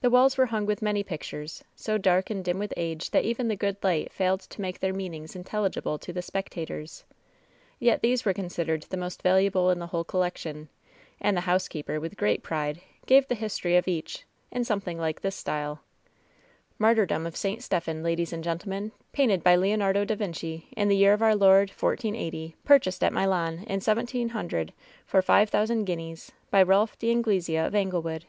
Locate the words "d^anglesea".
26.96-27.66